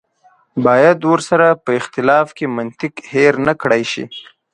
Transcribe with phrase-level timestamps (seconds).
[0.65, 4.03] باید ورسره په اختلاف کې منطق هېر نه کړای شي.